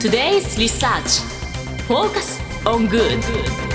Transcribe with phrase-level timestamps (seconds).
[0.00, 1.20] Today's Research.
[1.86, 3.69] Focus on Good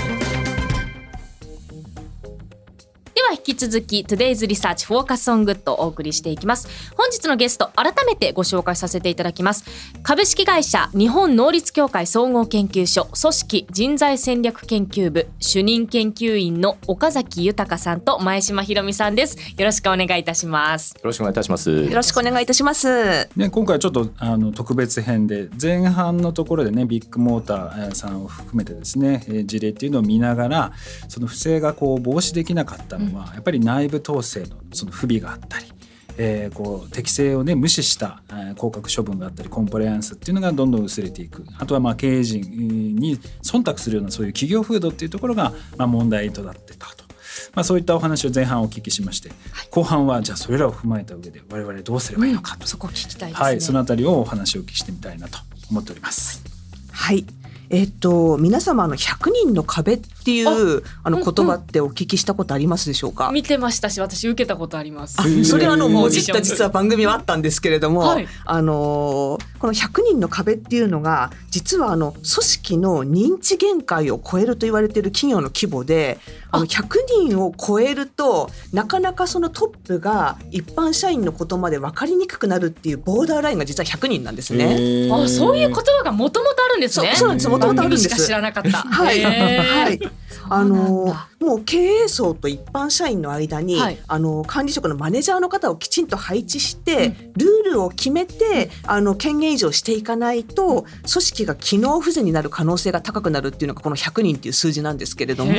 [3.26, 9.64] は引き続き Today's Research Focus on Good をお送りしていきます本日のゲスト改めてご紹介させていただきます
[10.02, 21.70] 株式会社日本能率協会総合研究所組織人材戦略研究部主任研究員の岡崎豊さんと前島ひろみさんですよろしくお願いいたしますよろしくお願いいたします。
[21.70, 23.28] よろしくお願いいたします。
[23.36, 30.72] ね、今回ちょっとあの特別編で前半のところでねビッグモーターさんを含めてですねえー事例っていうのを見ながら
[31.08, 35.66] その不正がこう防止できなかったのは、やっぱり内部統制のその不備があったり。
[36.18, 42.40] えーこう適正をね無視した、えー降格処分があったりコンプライアンスっていうのがどんどん薄れていくあとはまあ経営陣
[42.96, 47.04] に忖度するようなそういう企業風土っていうところが、まあ、問題となってたと。
[47.54, 49.30] まあ、そういったお話を前半お聞きしまして、
[49.70, 55.38] 後半はじゃあそれらを踏まえた上で我々どうすればいいのかと、そこ聞きたいですね、はい、そのあたりをお話をお聞きしてみたいなと
[55.70, 56.42] 思っております。
[56.92, 57.24] はい。
[57.70, 63.30] えっと皆様あの100人の壁っていうあのうん言葉ってお聞きしたことありますでしょうか？
[63.32, 65.44] 見てましたし私受けたことあります。
[65.44, 68.28] それはあのもじった実は番組はあったんですけれども、はい。
[68.44, 76.18] あのーこの100人の壁っていうのが実はあの組織の認知限界を超えると言われている企業の規模で
[76.50, 76.60] あ。
[76.60, 76.96] の100
[77.28, 85.08] 人を超えるとなかなかそのトップが一般社員のことまで分かりにくくなるっていうボーダーラインが実は100人なんですね。
[85.12, 87.08] あそういう言葉がもともとあるんですね。
[87.08, 87.48] そうそうなんです。
[87.48, 88.08] 元々あるんです。
[88.08, 88.70] 番組しか知らなかった。
[88.78, 90.00] はい、はい、
[90.48, 93.98] あのもう経営層と一般社員の間に、はい。
[94.06, 105.52] あの管理職のマネージャーの方をきちんと配置して、ルールを決めてあの権限維持をしていかないと組織が機能不全になる可能性が高くなるっていうのがこの100人っていう数字なんですけれども。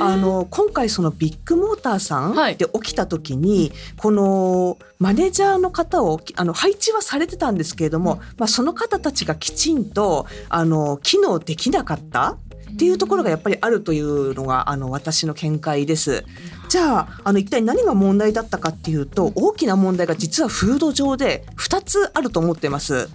[0.00, 2.56] あの今回そのビッグモーターさんはい。
[2.56, 12.36] で起きた時に、このマネージャーの方をあの配置はされてたんですけれども、まあ、その方たちがきちんとあの機能できなかった
[12.74, 16.24] っていうところがやっぱりあるというのがあの私の見解です。
[16.68, 23.08] じゃああの一体何が問題だったかっていうと大きな問題が実は風土上で2つあると思ってます。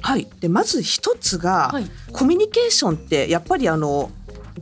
[0.00, 1.90] はい、でまず一つが、はい。
[2.12, 4.10] コミュニケーションってやっぱりあの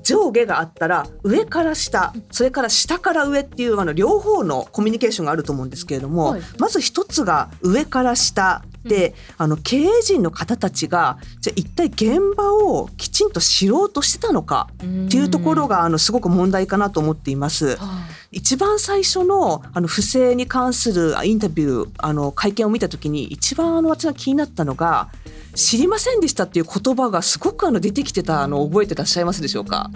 [0.02, 6.42] 上下があったら上から下それから下から上っていうあの両方のコミュニケーションがあると思うんですけれども、はい。
[6.58, 14.78] まず一つが上から下で、あの経営陣の方たちがじゃあ一体現場をきちんと知ろうとしてたのかっ
[15.10, 17.76] ていうところがあのすごく問題かなと思っています。
[17.76, 25.08] は一番最初のあの不正に関するあインタビューあの会見を見た時に一番あの私が気になったのが
[25.56, 29.90] 「知りませんでした」っていう言葉がすごくあの出てきてたのを覚えてらっしゃいますでしょうか？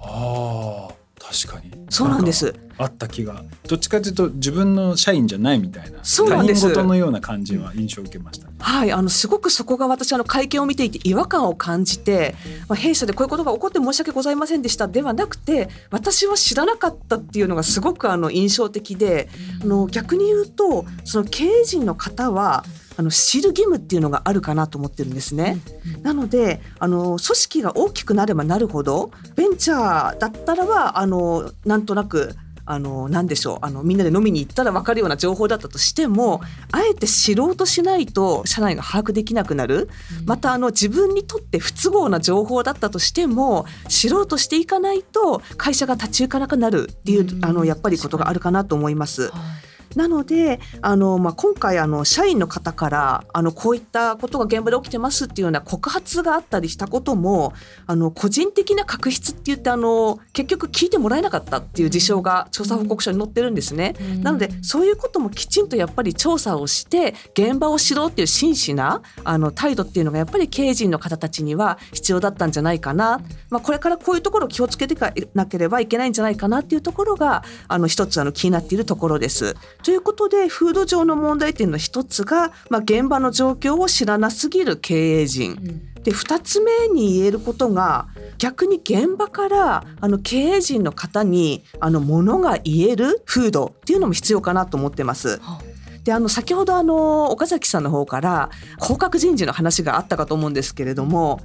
[0.00, 0.95] あー
[1.26, 1.72] 確かに。
[1.90, 2.52] そうなんです。
[2.52, 3.42] かあった気が。
[3.68, 5.98] どっちかというと自分の社員じゃないみたいな。
[6.04, 6.62] そうなんです。
[6.62, 12.34] 他人事のような感じは印象を受けました、はい、あのすごくそこが私あの会見を見ていて違和感を感じて、
[12.68, 19.28] まあ、弊社でこういうことが起こって申し訳ございませんでしたではなくて私は知らなかったっていうのがすごくあの印象的で
[19.62, 22.64] あの逆に言うとその経営陣の方は
[22.96, 25.58] あの知る義務っていうのがあるかなと思ってるんですね。
[26.02, 32.34] なのであの組織が大きくなればなるほどベンチャーだったらばあのなんとなく
[32.68, 36.40] あの何でしょうあのみんなで飲みに行ったら分かるような情報だったとしても
[36.72, 39.88] あえて知ろうとしないと社内が把握できなくなる。
[40.24, 47.44] またあの自分にとって不都合な情報だったとしても知ろうとしていかないと会社が立ち行かなくなるっていううん。
[47.44, 49.28] あのやっぱりことがあるかなと思います。
[49.28, 57.54] はいなのであの、まあ、今回あの社員の方からあのこういったことが現場で起きてますっていうような告発があったりしたことも
[57.86, 63.94] あの個人的な確執って言ってあの結局聞いてもらえなかったっていう事象が調査報告書に載ってるんですね。
[64.00, 73.20] うんなのでそういうこともきちんとやっぱり調査をして現場を知ろうっていう真摯なあの態度っていうのがやっぱり経営陣の方たちには必要だったんじゃないかな、
[73.50, 79.54] まあ、これからこういうところを気をつけていかなければいけないんじゃないかなっていうところがあの一つあの気になっているところです。
[79.86, 85.54] ということで風土上の問題っていうのは一つが、まあ、現場の状況を知らなすぎる経営陣。
[86.02, 88.08] で2つ目に言えることが
[88.38, 95.38] 逆に現場からあの経営陣の方にあのものが言える風土っていうのも必要かなと思ってます。
[95.40, 95.60] は
[96.02, 98.50] であの先ほどあの岡崎さんの方から
[98.80, 101.40] 降格人事の話があったかと思うんですけれども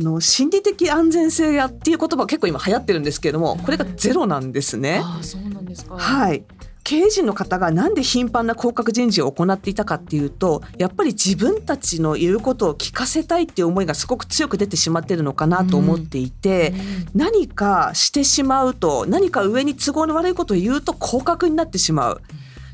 [0.00, 5.00] あの心理的安全性やっていう言葉結構今流行ってるんですけれどもこれがゼロなんですね。
[5.00, 6.42] ああそうなんですかはい
[6.84, 16.74] 経営陣の方がなんで頻繁な降格人事を行っていたかっていうとやっぱり自分たちの言うことを聞かせたいっていう思いがすごく強く出てしまってるのかなと思っていて、
[17.14, 22.20] 何かしてしまうと何か上に都合の悪いことを言うと降格になってしまう。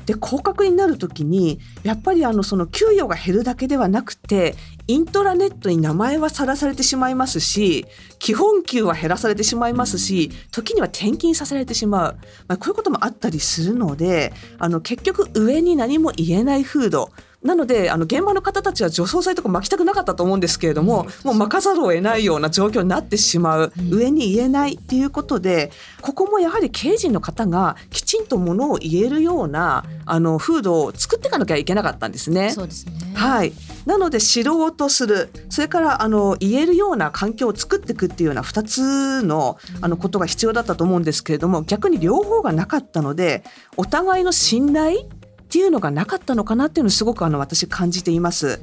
[0.05, 4.55] で降格になる時にやっぱりあのその給与が減るだけではなくて
[4.87, 7.85] イントラネットに名前はさらされてしまいますし
[8.19, 12.17] 基本給は減らされてしまいますし時には転勤させられてしまう、
[12.47, 17.11] まあ、こういうこともあったりするのであの結局上に何も言えない風土
[17.43, 25.71] なのであの現場の方たちは除草剤とか巻きたくなかったと思うんですけれども、もう巻かざるを得ないような状況になってしまう、上に言えないっていうことで
[26.01, 32.51] ここもやはり経営陣の方がきちんとものを言えるようなあの風土を作っていかなきゃいけなかったんですね。
[32.51, 32.93] そうですね。
[33.15, 33.53] はい、
[33.85, 35.29] なので知ろうとする。
[35.49, 43.43] それからあの言えるような環境を作っていくっていうような2つのあのことが必要だったと思うんですけれども逆に両方がなかったので
[43.77, 45.07] お互いの信頼
[45.51, 48.61] っていうのがなかったのかなっていうのをすごくあの私感じています。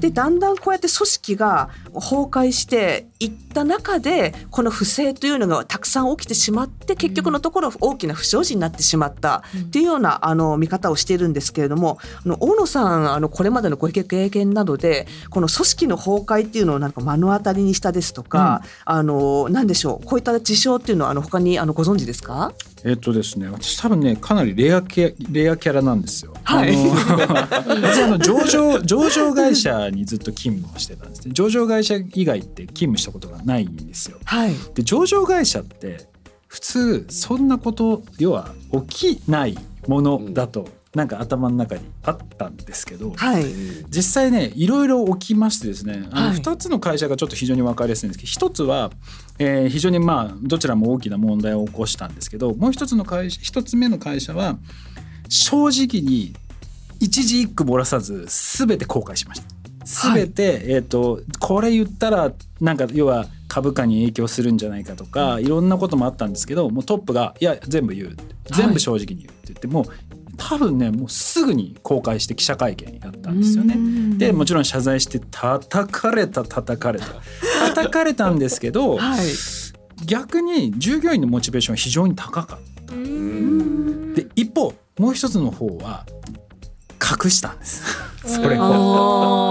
[0.00, 22.52] でだんだんこうやって組織が崩壊していった中でこの不正というのがたくさん起きてしまって結局のところ大きな不祥事になってしまったっていうようなあの見方をしているんですけれどもあの大野さんあのこれまでのご経験などでこの組織の崩壊っていうのをなんか目の当たりにしたですとか、あの何でしょうこういった事象っていうのはあの他にあのご存知ですか？
[22.84, 26.34] えっとですね、私多分ねかなりレアキャレアキャラなんですよ。
[26.44, 26.74] はい。
[26.74, 26.76] あ
[27.66, 31.32] の 私あの上場上場会社にずっと勤務をしてたんですね。
[31.32, 34.18] 上場会社以外って勤務したことがないんですよ。
[34.24, 36.08] はいで上場会社って
[36.48, 38.54] 普通そんなこと要は
[38.88, 43.44] 起きないものだと、なんか頭の中にあったんですけど、はい
[43.90, 48.90] 実際ねいろいろ起きましてですねあのはい2つの会社がちょっと非常に分かりやすいんですけど1つは、
[49.38, 54.56] えー非常にまあどちらも大きな問題を起こしたんですけどもう一つの会社1つ目の会社は
[55.28, 56.34] 正直に
[56.98, 59.55] 一字一句漏らさず全て後悔しました。
[59.86, 69.86] 全て、えー、とこれ言ったらなんか要は株価に影響するんじゃないかとか、いろんなこともあったんですけどもうトップが「いや全部言う」って全部正直に言うって言って、もう
[70.36, 73.76] 多分ねもうすぐに公開して記者会見やったんですよね。
[74.18, 77.06] でもちろん謝罪して叩かれた叩かれた。
[77.74, 79.26] 叩かれた んですけどはい。
[80.04, 82.92] 逆に従業員のモチベーションは非常に高かった。
[82.92, 86.04] で一方もう一つの方は
[87.24, 87.82] 隠したんです。
[88.26, 89.45] それを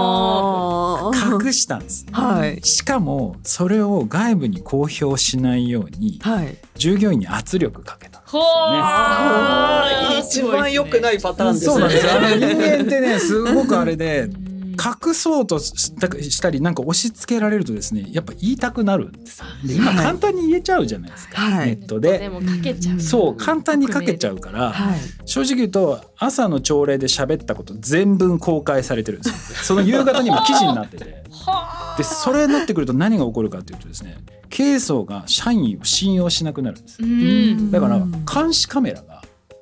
[1.46, 2.06] 隠したんです。
[2.12, 8.82] はいしかもそれを外部に公表しないようにはい従業員に圧力かけたんですほよね。
[8.82, 11.72] ー一番良くないパターンですね。
[11.72, 12.12] そうなんですよ。
[12.12, 14.28] あの人間ってねすごくあれで
[14.76, 19.46] 隠そうとしたりなんか押し付けられるとですねやっぱ言いたくなるんですよ。
[19.64, 22.18] で今はい簡単に言えちゃうじゃないですか、はいネットで。
[22.18, 24.98] でもかけちゃうそう簡単にかけちゃうから、はい。
[25.24, 29.58] 正直言うと朝の朝礼で喋ったこと全文公開されてるんですよ。
[29.62, 31.04] その夕方にも記事になってて。
[31.96, 34.18] でそれになってくると何が起こるかというとですね
[34.50, 37.02] 経営層が社員を信用しなくなるんです。
[37.02, 38.00] うんだから
[38.32, 39.15] 監視カメラが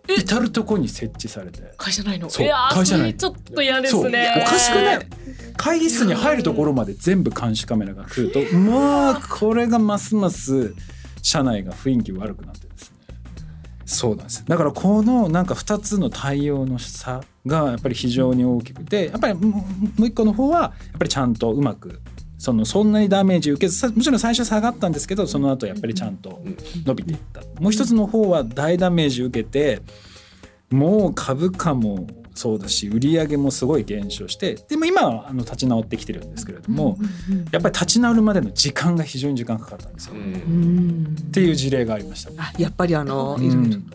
[0.08, 1.62] 至る所に設置されて。
[1.76, 2.28] 会社ないの？
[2.28, 2.48] そう。
[2.70, 3.16] 会社内。
[3.16, 4.34] ちょっと嫌ですね。
[4.36, 5.08] おかしくない？
[5.56, 10.74] 会議室に入るところまで全部監視カメラが来るとまあこれがますます
[11.22, 12.96] 社内が雰囲気悪くなってですね。
[13.86, 19.64] そうなんですだからこのなんか2つの対応の差がやっぱり非常に大きくてやっぱりも
[19.98, 22.00] う一個の方はやっぱりちゃんとうまく
[22.44, 26.42] そのそんなにダメージ受けずさもちろん最初下がったんですけどその後やっぱりちゃんと
[26.84, 27.40] 伸びていった。
[27.58, 29.80] もう一つの方は大ダメージ受けて
[30.70, 36.98] もう株価もそうだし売り上げもすごい減少してでも今はあの立ち直ってきてるんですけれども、
[37.50, 42.30] やっぱり立ち直るまでの時間が非常に時間かかったんですよ、っていう事例がありました。
[42.42, 43.60] あやっぱりあの、ういろいろ。
[43.60, 43.90] ん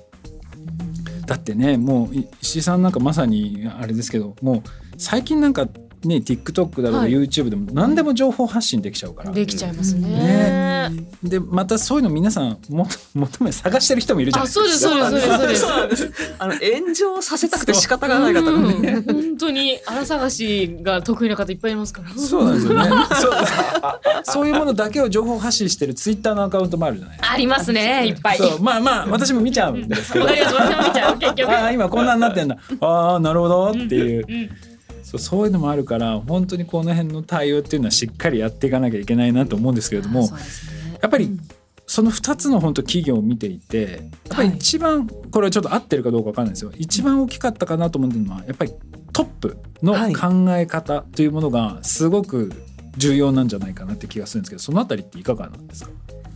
[1.27, 4.63] だってねもうい石井さんなんかまさにあれですけどもう
[4.97, 5.67] 最近なんか
[6.03, 7.11] ね TikTok だとかはい。
[7.11, 10.09] YouTube でも何でも情報発信できちゃうから、できちゃいますね。
[10.09, 10.89] ね。
[11.23, 16.11] でまたそういうの皆さんも 求め探してる人もいるじゃないあそうですそうですそうですそうです。
[16.39, 19.03] あの炎上させたくて仕方がない方がね。
[19.05, 19.11] う。
[19.11, 22.09] ん本当に荒探しが得意な方いっぱいいますから。
[22.15, 22.89] そうなんですよね。
[23.21, 23.31] そう。
[24.23, 27.33] そういうものだけを情報発信してるツイッターのアカウントもあるじゃないですか。
[27.33, 28.37] ありますねいっぱい。
[28.37, 28.61] そう。
[28.61, 30.25] まあまあ私も見ちゃうんですけど。
[30.25, 31.51] わかります私も見ちゃう結局。
[31.51, 32.57] ああ今こんなになってんだ。
[32.81, 34.25] ああなるほどっていう。
[34.27, 34.49] うん
[35.09, 40.27] そうそういうのもあるから本当にこの辺の対応っていうのはしっかりやっていかなきゃいけないなと思うんですけれどもね。
[41.01, 41.39] やっぱり
[41.87, 46.71] その2つの本当企業を見ていてやっぱり一番これはちょっと合ってるかどうかわかんないですよ。
[46.77, 48.73] 一番大きかったかなと思うのはやっぱり
[49.11, 50.13] トップのはい。
[50.13, 52.53] 考え方というものがすごく
[52.97, 55.91] 重要なんじゃないかなって気がするんですけどそのあたりっていかがなんですか？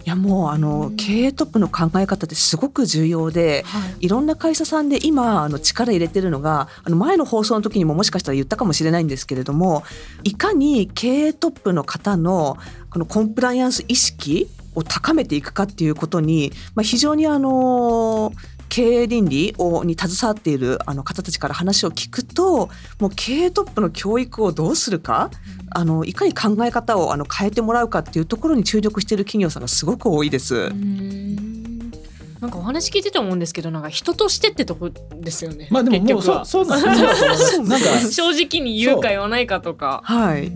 [0.05, 3.63] いやもうあの経営トップの考え方ってすごく重要で。
[3.65, 9.83] はいいろんな会社さんで今あの力入れてるのがあの前の放送の時にももしかしたら言ったかもしれないんですけれども
[10.25, 12.57] いかに経営トップの方の
[12.89, 18.33] このコンプライアンス意識を高めていくかっていうことに、まあ、非常にあの
[18.74, 25.30] 経営倫理をに携わっているあの方たちから話を聞くともう経営トップの教育をどうするか
[25.70, 30.72] あのいかに考え方をあの変えてもらうかっていうところに注力している企業さんがすごく多いです。
[32.42, 35.68] なんかお話聞いてて思うんですけどなんか人としてってとこですよね。
[35.70, 40.01] まあでももうそうそうなんです なんか正直に言うか言わないかとか。
[40.03, 40.51] はい。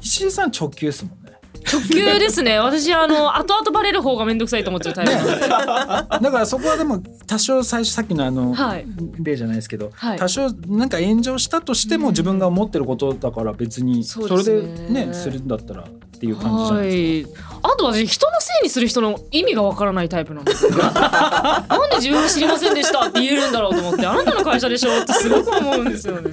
[0.00, 1.32] 石井さん直球ですもんね。
[1.70, 2.58] 直球ですね。
[2.58, 5.40] 私あの後々バレる方がめんどくさいと思っちゃうタイプなんで。
[5.40, 8.86] だからそこはでも多少最初さっきのあの、はい。
[9.20, 10.18] 例じゃないですけど、はい。
[10.18, 15.00] 多少なんか炎上したとしても自分が思ってることだから別にそれですね。
[15.00, 17.42] でねするんだったらっていう感じじゃないですか。
[17.42, 17.54] はい。
[17.62, 20.70] あと私人のせいにする人の意味がわからないタイプなんですよ。
[20.76, 26.30] なんで自分は知りませんでしたって言えるんだろうと思って、あなたの会社でしょってすごく思うんですよね。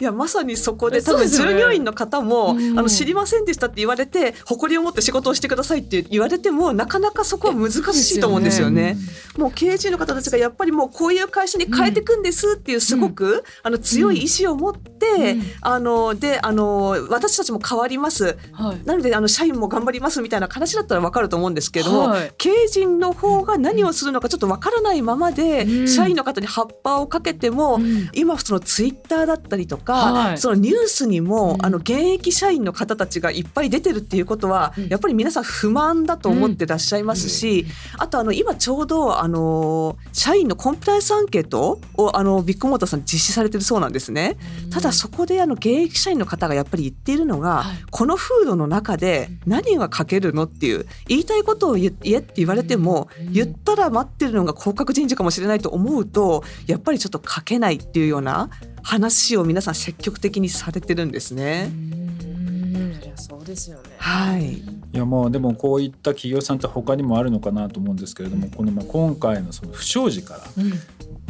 [0.00, 8.96] いやまさにそこで多分そうですよね従業員の方も、うんあの知りませんでしたって言われて誇りを持って仕事をしてくださいって言われてもなかなかそこは難しいと思うんですよね。
[9.36, 18.36] もう経営陣の方たちがやっぱりもうこういう会社に変えていくんですっていうすごく、あの強い意志を持って、うんあのであの私たちも変わります
[18.68, 18.80] はい。
[18.84, 22.32] なのであの社員も頑張りますみたいな話だったら分かると思うんですけれども、はい。
[22.38, 25.88] 経営陣の方が何をするのかちょっと分からないままで、うん。
[25.88, 28.10] 社員の方に葉っぱをかけても、うん。
[28.12, 30.38] 今そのツイッターだったりとか、はい。
[30.38, 31.66] そのニュースにも、うん。
[31.66, 34.88] あの現役社員の方たちがいっぱい出てるっていうことは、うん。
[34.88, 37.66] やっぱり皆さん不満だと思ってらっしゃいますし、
[37.98, 44.36] あとあの今ちょうどあの社員のコンプライアンスアンケートをあのビッグモーターさん実施されてるそうなんですね。
[44.70, 47.76] ただそこであの現役社員の方がやっぱり言っているのが、はい。
[47.90, 53.32] この風土の中で何が書けるのっていう言いたいことを言言えって言われても、うん。
[53.32, 58.50] 言ったら待ってるのが降格人事かもしれないと思うとやっぱりちょっと書けないっていうような
[58.82, 61.66] 話を皆さん積極的にされてるんですうね。
[61.66, 62.94] ん。
[63.00, 63.90] そりゃそうですよね。
[63.98, 70.72] はい、いやもうでもこういった企業さんって他にもあるのかなと思うんですけれどもこのまあ今回のその不祥事からうん。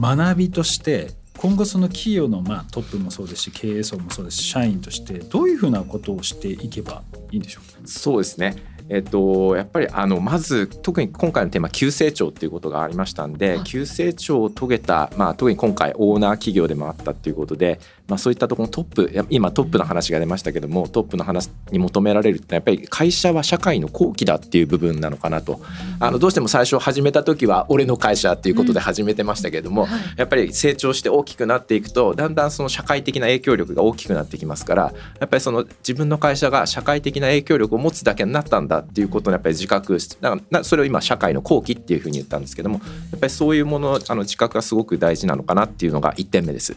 [0.00, 7.72] 学びとして今後その企業のまあトップもそうですし経営層もそうですし社員としてどういうふうなことをしていけばいいんでしょう？
[7.72, 8.54] かそうですね。
[8.88, 25.60] えっと、やっぱりあのまず特に今回のテーマ急成長っていうことがありましたんで、はい急成長を遂げた、まあ、特に今回オーナー企業でもあったっていうことで、まあ、そういったところのトップや今トップの話が出ましたけどもトップの話に求められるってやっぱり会社は社会の後期だっていう部分なのかなと。
[26.00, 30.00] あのどうしても最初始めた時は俺の会社っていうことで始めてましたけれども、はい。
[30.16, 42.80] やっぱり成長して大きくなっていくとだんだんその社会的な影響力が大きくなってきますからやっぱりその自分の会社が社会的な影響力を持つだけになったんだっていうことをやっぱり自覚しだからなそれを今社会の後期っていうふうに言ったんですけども
[43.10, 46.76] やっぱりそういうものあの自覚がすごく大事なのかなっていうのが1点目です。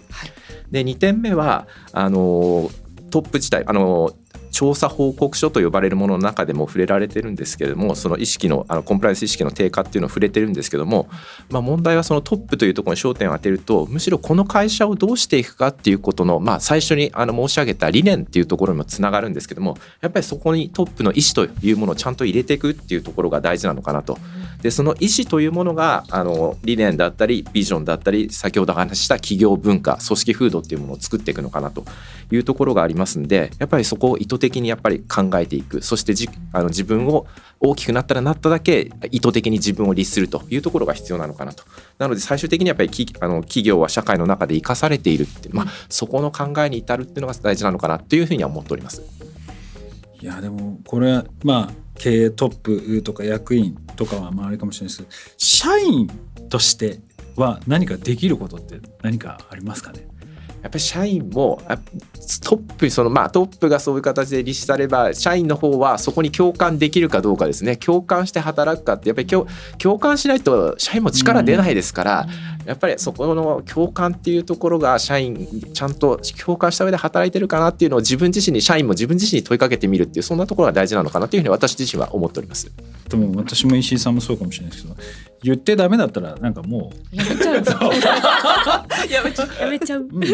[0.71, 2.69] で2点目はあの
[3.11, 4.13] トップ自体あの
[4.55, 11.09] 調査報告書と呼ばれるものの中でも触れられてるんですけれどもその意識のあのコンプライアンス意識の低下っていうのを触れてるんですけども、
[11.49, 24.17] まあ、問題はそのトップというところに焦点を当てるとむしろこの会社をどうしていくかっていうことの、まあ、最初にあの申し上げた理念っていうところにもつながるんですけどもやっぱりそこにトップの意思というものをちゃんと入れていくっていうところが大事なのかなと。
[24.65, 31.85] でその意思というものがあの理念だったりビジョンだったり先ほど話した企業文化組織風土っていうものを作っていくのかなと
[32.31, 37.27] いうところがありますんでやっぱりそこを意図的にやっぱり考えていくそしてじあの自分を
[37.59, 41.63] 大きくなったらなっただけ意図的に自分を律するというところが必要なのかなと
[41.99, 49.24] なので最終的にやっぱりきあの企業は社会の中で生かされているって、まあ、そこの考えに至るっていうのが大事なのかなというふうには思っております。
[50.25, 56.09] いやでもこれはまあ経営トップとか役員とかはまああれかもしれないですけど社員
[56.49, 56.99] として
[57.35, 60.07] は何かできることって何かありますかね？
[60.63, 67.77] やっぱり社員もあトップそのまあトップがそういう形で律されば社員の方はそこに共感できるかどうかですね。
[67.77, 69.45] 共感して働くかってやっぱり共
[69.77, 72.27] 共感しないと社員も力出ないですから、
[72.65, 82.71] やっぱりそこの共感っていうところが社員ちゃんと共感した上で働いてるかなっていうのを自分自身に社員も自分自身に問いかけてみるっていうそんなところが大事なのかなというふうに私自身は思っております。
[83.09, 84.95] でも私も石井さんもそうかもしれないですけど
[85.43, 87.55] 言ってダメだったらなんかも やめちゃう。
[89.09, 90.01] やめちゃやめちゃう。
[90.01, 90.25] う、うん、も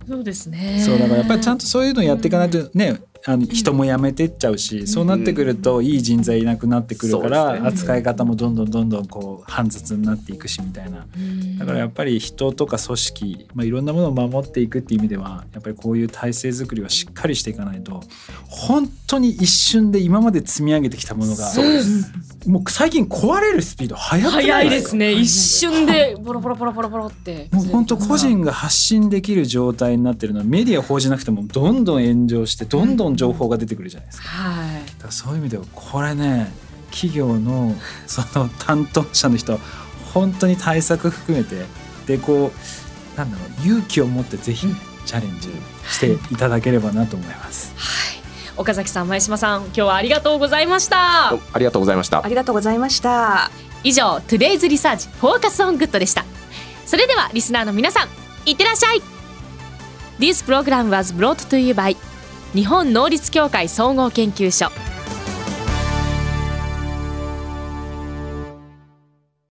[0.11, 0.83] そうですね。
[0.85, 7.69] そうだからやっぱりちゃんとそういうのやっていかないとねあの人も辞めてっちゃうし、そうなってくるといい人材いなくなってくるから、そうですね。
[7.69, 11.05] 扱い方もどんどんどんどんこう煩雑になっていくしみたいな。
[11.15, 11.57] うん。
[11.59, 18.01] だからやっぱり人とか組織、まあ、いろんなものを守っていくっていう意味ではやっぱりこういう体制づくりはしっかりしていかないと
[18.47, 21.51] 本当に一瞬で今まで積み上げてきたものが
[22.47, 25.11] もう最近壊れるスピード速くない早いですね。
[25.11, 27.49] 一瞬でボロボロボロボロボロって。
[27.51, 34.27] もう本当個人が発信できる状態になってるのはメディア報じなくてもどんどん炎上してどんどん情報が出てくるじゃないですか。
[34.27, 34.85] はい。
[34.85, 36.51] だからそういう意味ではこれね
[36.91, 37.73] 企業の
[38.07, 39.59] その担当者の人は
[40.13, 41.65] 本当に対策含めて
[42.05, 42.51] でこ
[43.15, 44.67] うなんだろう勇気を持ってぜひ
[45.05, 45.49] チャレンジ
[45.89, 47.73] していただければなと思います。
[47.77, 48.21] はい
[48.57, 53.49] 岡崎さん前島さん今日はありがとうございましたありがとうございましたありがとうございました。
[53.83, 56.25] 以上 Today's Research Focus on Good でした
[56.85, 58.07] それではリスナーの皆さん
[58.45, 59.01] いってらっしゃい
[60.21, 61.95] This program was brought to you by
[62.53, 64.71] 日本能力協会総合研究所